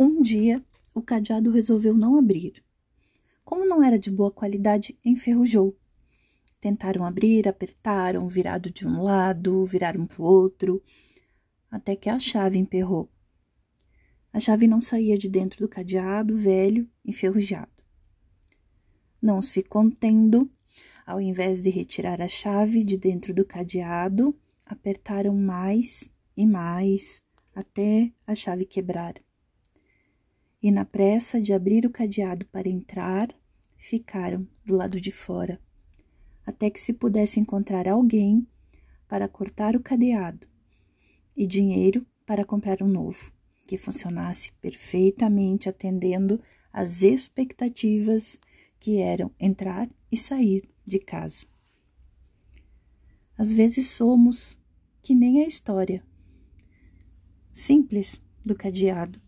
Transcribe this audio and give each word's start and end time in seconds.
Um 0.00 0.22
dia, 0.22 0.64
o 0.94 1.02
cadeado 1.02 1.50
resolveu 1.50 1.92
não 1.92 2.16
abrir. 2.16 2.62
Como 3.44 3.66
não 3.66 3.82
era 3.82 3.98
de 3.98 4.12
boa 4.12 4.30
qualidade, 4.30 4.96
enferrujou. 5.04 5.76
Tentaram 6.60 7.04
abrir, 7.04 7.48
apertaram, 7.48 8.28
virado 8.28 8.70
de 8.70 8.86
um 8.86 9.02
lado, 9.02 9.66
viraram 9.66 10.06
para 10.06 10.22
o 10.22 10.24
outro, 10.24 10.80
até 11.68 11.96
que 11.96 12.08
a 12.08 12.16
chave 12.16 12.58
emperrou. 12.58 13.10
A 14.32 14.38
chave 14.38 14.68
não 14.68 14.80
saía 14.80 15.18
de 15.18 15.28
dentro 15.28 15.58
do 15.58 15.68
cadeado 15.68 16.36
velho, 16.36 16.88
enferrujado. 17.04 17.82
Não 19.20 19.42
se 19.42 19.64
contendo, 19.64 20.48
ao 21.04 21.20
invés 21.20 21.60
de 21.60 21.70
retirar 21.70 22.22
a 22.22 22.28
chave 22.28 22.84
de 22.84 22.96
dentro 22.96 23.34
do 23.34 23.44
cadeado, 23.44 24.32
apertaram 24.64 25.34
mais 25.34 26.08
e 26.36 26.46
mais 26.46 27.20
até 27.52 28.12
a 28.24 28.32
chave 28.32 28.64
quebrar. 28.64 29.14
E 30.62 30.70
na 30.70 30.84
pressa 30.84 31.40
de 31.40 31.52
abrir 31.52 31.86
o 31.86 31.90
cadeado 31.90 32.44
para 32.46 32.68
entrar, 32.68 33.34
ficaram 33.76 34.46
do 34.64 34.74
lado 34.74 35.00
de 35.00 35.12
fora, 35.12 35.60
até 36.44 36.68
que 36.68 36.80
se 36.80 36.92
pudesse 36.92 37.38
encontrar 37.38 37.86
alguém 37.86 38.46
para 39.06 39.28
cortar 39.28 39.76
o 39.76 39.80
cadeado 39.80 40.46
e 41.36 41.46
dinheiro 41.46 42.04
para 42.26 42.44
comprar 42.44 42.82
um 42.82 42.88
novo, 42.88 43.32
que 43.66 43.78
funcionasse 43.78 44.52
perfeitamente 44.60 45.68
atendendo 45.68 46.40
às 46.72 47.02
expectativas 47.02 48.40
que 48.80 48.98
eram 48.98 49.30
entrar 49.38 49.88
e 50.10 50.16
sair 50.16 50.68
de 50.84 50.98
casa. 50.98 51.46
Às 53.36 53.52
vezes 53.52 53.90
somos 53.90 54.58
que 55.00 55.14
nem 55.14 55.42
a 55.42 55.46
história 55.46 56.02
simples 57.52 58.20
do 58.44 58.54
cadeado. 58.54 59.20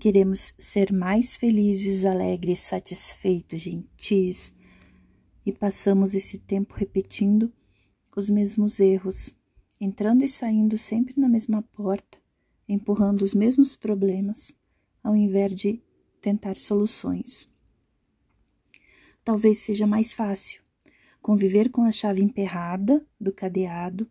Queremos 0.00 0.54
ser 0.58 0.94
mais 0.94 1.36
felizes, 1.36 2.06
alegres, 2.06 2.60
satisfeitos, 2.60 3.60
gentis 3.60 4.54
e 5.44 5.52
passamos 5.52 6.14
esse 6.14 6.38
tempo 6.38 6.72
repetindo 6.72 7.52
os 8.16 8.30
mesmos 8.30 8.80
erros, 8.80 9.38
entrando 9.78 10.24
e 10.24 10.28
saindo 10.28 10.78
sempre 10.78 11.20
na 11.20 11.28
mesma 11.28 11.60
porta, 11.60 12.16
empurrando 12.66 13.20
os 13.20 13.34
mesmos 13.34 13.76
problemas, 13.76 14.56
ao 15.04 15.14
invés 15.14 15.54
de 15.54 15.82
tentar 16.18 16.56
soluções. 16.56 17.46
Talvez 19.22 19.58
seja 19.58 19.86
mais 19.86 20.14
fácil 20.14 20.62
conviver 21.20 21.68
com 21.68 21.82
a 21.82 21.92
chave 21.92 22.22
emperrada 22.22 23.06
do 23.20 23.34
cadeado, 23.34 24.08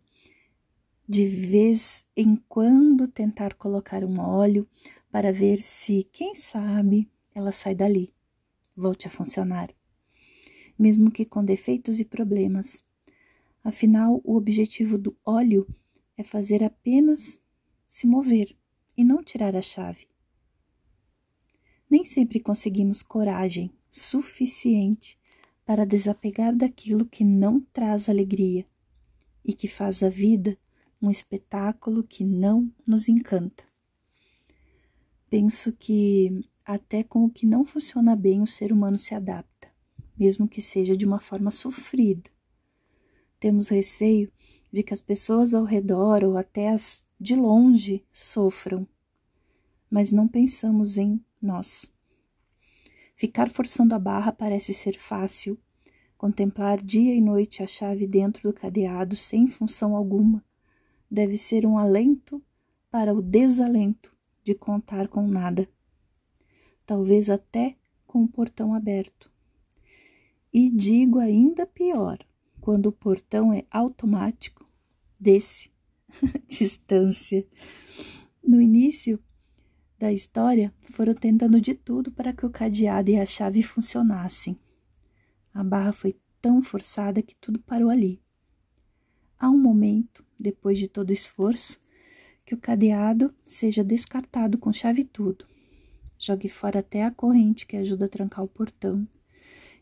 de 1.08 1.26
vez 1.26 2.06
em 2.16 2.36
quando 2.48 3.08
tentar 3.08 3.54
colocar 3.54 4.04
um 4.04 4.20
óleo 4.20 4.68
para 5.10 5.32
ver 5.32 5.60
se, 5.60 6.04
quem 6.12 6.34
sabe, 6.34 7.10
ela 7.34 7.52
sai 7.52 7.74
dali, 7.74 8.14
volte 8.76 9.06
a 9.06 9.10
funcionar, 9.10 9.70
mesmo 10.78 11.10
que 11.10 11.24
com 11.24 11.44
defeitos 11.44 12.00
e 12.00 12.04
problemas. 12.04 12.84
Afinal, 13.62 14.20
o 14.24 14.36
objetivo 14.36 14.96
do 14.96 15.16
óleo 15.24 15.66
é 16.16 16.22
fazer 16.22 16.62
apenas 16.62 17.42
se 17.86 18.06
mover 18.06 18.56
e 18.96 19.04
não 19.04 19.22
tirar 19.22 19.56
a 19.56 19.62
chave. 19.62 20.06
Nem 21.90 22.04
sempre 22.04 22.38
conseguimos 22.38 23.02
coragem 23.02 23.72
suficiente 23.90 25.18
para 25.66 25.84
desapegar 25.84 26.54
daquilo 26.54 27.04
que 27.04 27.24
não 27.24 27.60
traz 27.72 28.08
alegria 28.08 28.66
e 29.44 29.52
que 29.52 29.66
faz 29.66 30.02
a 30.02 30.08
vida 30.08 30.56
um 31.02 31.10
espetáculo 31.10 32.04
que 32.04 32.24
não 32.24 32.72
nos 32.86 33.08
encanta. 33.08 33.69
Penso 35.30 35.72
que 35.72 36.44
até 36.64 37.04
com 37.04 37.24
o 37.24 37.30
que 37.30 37.46
não 37.46 37.64
funciona 37.64 38.16
bem 38.16 38.42
o 38.42 38.46
ser 38.48 38.72
humano 38.72 38.98
se 38.98 39.14
adapta, 39.14 39.68
mesmo 40.18 40.48
que 40.48 40.60
seja 40.60 40.96
de 40.96 41.06
uma 41.06 41.20
forma 41.20 41.52
sofrida. 41.52 42.28
Temos 43.38 43.68
receio 43.68 44.30
de 44.72 44.82
que 44.82 44.92
as 44.92 45.00
pessoas 45.00 45.54
ao 45.54 45.62
redor 45.62 46.24
ou 46.24 46.36
até 46.36 46.70
as 46.70 47.06
de 47.18 47.36
longe 47.36 48.04
sofram, 48.10 48.84
mas 49.88 50.10
não 50.10 50.26
pensamos 50.26 50.98
em 50.98 51.24
nós. 51.40 51.94
Ficar 53.14 53.48
forçando 53.48 53.94
a 53.94 54.00
barra 54.00 54.32
parece 54.32 54.74
ser 54.74 54.98
fácil. 54.98 55.56
Contemplar 56.18 56.82
dia 56.82 57.14
e 57.14 57.20
noite 57.20 57.62
a 57.62 57.68
chave 57.68 58.06
dentro 58.06 58.50
do 58.50 58.52
cadeado 58.52 59.14
sem 59.14 59.46
função 59.46 59.94
alguma 59.94 60.44
deve 61.08 61.36
ser 61.36 61.64
um 61.64 61.78
alento 61.78 62.42
para 62.90 63.14
o 63.14 63.22
desalento 63.22 64.12
de 64.50 64.54
contar 64.56 65.06
com 65.06 65.28
nada. 65.28 65.68
Talvez 66.84 67.30
até 67.30 67.76
com 68.04 68.24
o 68.24 68.28
portão 68.28 68.74
aberto. 68.74 69.30
E 70.52 70.68
digo 70.68 71.20
ainda 71.20 71.64
pior, 71.64 72.18
quando 72.60 72.86
o 72.86 72.92
portão 72.92 73.52
é 73.52 73.64
automático, 73.70 74.68
desce 75.18 75.70
distância. 76.48 77.46
No 78.42 78.60
início, 78.60 79.22
da 79.96 80.12
história 80.12 80.74
foram 80.82 81.14
tentando 81.14 81.60
de 81.60 81.74
tudo 81.74 82.10
para 82.10 82.32
que 82.32 82.44
o 82.44 82.50
cadeado 82.50 83.08
e 83.08 83.20
a 83.20 83.26
chave 83.26 83.62
funcionassem. 83.62 84.58
A 85.54 85.62
barra 85.62 85.92
foi 85.92 86.16
tão 86.42 86.60
forçada 86.60 87.22
que 87.22 87.36
tudo 87.36 87.60
parou 87.60 87.88
ali. 87.88 88.20
Há 89.38 89.48
um 89.48 89.58
momento, 89.58 90.24
depois 90.36 90.76
de 90.76 90.88
todo 90.88 91.12
esforço, 91.12 91.80
que 92.50 92.54
o 92.56 92.58
cadeado 92.58 93.32
seja 93.44 93.84
descartado 93.84 94.58
com 94.58 94.72
chave 94.72 95.04
tudo. 95.04 95.46
Jogue 96.18 96.48
fora 96.48 96.80
até 96.80 97.04
a 97.04 97.10
corrente 97.12 97.64
que 97.64 97.76
ajuda 97.76 98.06
a 98.06 98.08
trancar 98.08 98.44
o 98.44 98.48
portão. 98.48 99.06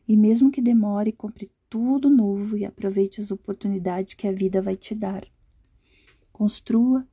E 0.07 0.15
mesmo 0.15 0.51
que 0.51 0.61
demore, 0.61 1.11
compre 1.11 1.51
tudo 1.71 2.11
novo 2.11 2.59
e 2.59 2.67
aproveite 2.67 3.23
as 3.23 3.31
oportunidades 3.31 4.13
que 4.13 4.29
a 4.29 4.33
vida 4.33 4.61
vai 4.61 4.77
te 4.77 4.95
dar. 4.95 5.27
Construa 6.31 7.09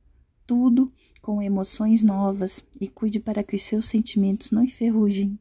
tudo 0.46 0.92
com 1.22 1.40
emoções 1.40 2.02
novas 2.02 2.62
e 2.78 2.86
cuide 2.86 3.18
para 3.18 3.42
que 3.42 3.56
os 3.56 3.62
seus 3.62 3.86
sentimentos 3.86 4.50
não 4.50 4.62
enferrujem. 4.62 5.38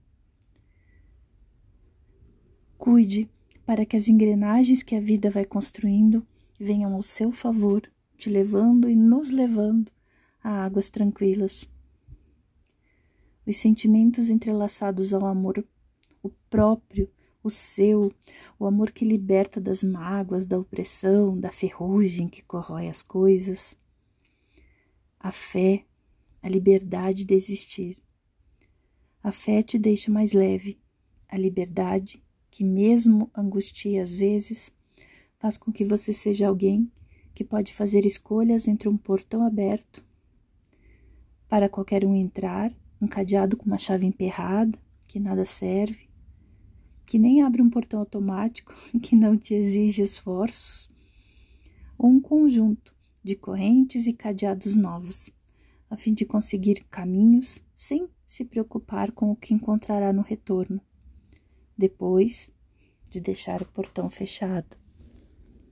Cuide 2.77 3.29
para 3.65 3.85
que 3.85 3.97
as 3.97 4.07
engrenagens 4.07 4.81
que 4.81 4.95
a 4.95 5.01
vida 5.01 5.29
vai 5.29 5.43
construindo 5.43 6.25
venham 6.57 6.93
ao 6.93 7.01
seu 7.01 7.33
favor, 7.33 7.83
te 8.17 8.29
levando 8.29 8.89
e 8.89 8.95
nos 8.95 9.29
levando 9.29 9.93
a 10.45 10.63
águas 10.63 10.91
tranquilas. 10.91 11.67
Os 13.47 13.57
sentimentos 13.57 14.29
entrelaçados 14.29 15.11
ao 15.11 15.25
amor, 15.25 15.65
o 16.21 16.29
próprio, 16.51 17.09
o 17.43 17.49
seu, 17.49 18.13
o 18.59 18.67
amor 18.67 18.91
que 18.91 19.03
liberta 19.03 19.59
das 19.59 19.83
mágoas, 19.83 20.45
da 20.45 20.59
opressão, 20.59 21.35
da 21.35 21.51
ferrugem 21.51 22.27
que 22.27 22.43
corrói 22.43 22.87
as 22.87 23.01
coisas 23.01 23.75
a 25.19 25.31
fé, 25.31 25.83
a 26.43 26.47
liberdade 26.47 27.25
de 27.25 27.33
existir. 27.33 27.97
A 29.23 29.31
fé 29.31 29.63
te 29.63 29.79
deixa 29.79 30.11
mais 30.11 30.33
leve, 30.33 30.79
a 31.27 31.35
liberdade, 31.35 32.23
que 32.51 32.63
mesmo 32.63 33.31
angustia 33.35 34.03
às 34.03 34.11
vezes, 34.11 34.71
faz 35.39 35.57
com 35.57 35.71
que 35.71 35.83
você 35.83 36.13
seja 36.13 36.47
alguém 36.47 36.91
que 37.33 37.43
pode 37.43 37.73
fazer 37.73 38.05
escolhas 38.05 38.67
entre 38.67 38.87
um 38.87 38.95
portão 38.95 39.43
aberto 39.43 40.04
para 41.55 41.69
qualquer 41.69 42.03
um 42.03 42.13
entrar, 42.13 42.69
um 42.99 43.07
cadeado 43.07 43.55
com 43.55 43.65
uma 43.65 43.77
chave 43.77 44.05
emperrada, 44.05 44.77
que 45.07 45.21
nada 45.21 45.45
serve, 45.45 46.09
que 47.05 47.17
nem 47.17 47.43
abre 47.43 47.61
um 47.61 47.69
portão 47.69 48.01
automático, 48.01 48.75
que 49.01 49.15
não 49.15 49.37
te 49.37 49.53
exige 49.53 50.01
esforços, 50.01 50.91
ou 51.97 52.09
um 52.09 52.19
conjunto 52.19 52.93
de 53.23 53.37
correntes 53.37 54.05
e 54.05 54.11
cadeados 54.11 54.75
novos, 54.75 55.33
a 55.89 55.95
fim 55.95 56.13
de 56.13 56.25
conseguir 56.25 56.83
caminhos 56.91 57.63
sem 57.73 58.09
se 58.25 58.43
preocupar 58.43 59.13
com 59.13 59.31
o 59.31 59.35
que 59.37 59.53
encontrará 59.53 60.11
no 60.11 60.23
retorno, 60.23 60.81
depois 61.77 62.51
de 63.09 63.21
deixar 63.21 63.61
o 63.61 63.71
portão 63.71 64.09
fechado. 64.09 64.75